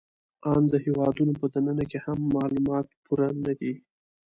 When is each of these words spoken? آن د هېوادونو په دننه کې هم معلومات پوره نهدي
آن 0.53 0.63
د 0.71 0.73
هېوادونو 0.85 1.33
په 1.41 1.45
دننه 1.53 1.83
کې 1.91 1.99
هم 2.05 2.19
معلومات 2.35 2.87
پوره 3.03 3.27
نهدي 3.39 3.73